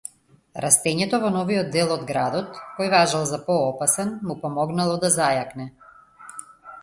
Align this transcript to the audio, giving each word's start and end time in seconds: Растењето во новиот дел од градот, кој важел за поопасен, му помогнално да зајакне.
Растењето 0.63 1.17
во 1.23 1.29
новиот 1.33 1.67
дел 1.75 1.91
од 1.95 2.05
градот, 2.11 2.55
кој 2.79 2.89
важел 2.93 3.27
за 3.33 3.39
поопасен, 3.49 4.13
му 4.29 4.37
помогнално 4.45 4.95
да 5.05 5.11
зајакне. 5.17 5.69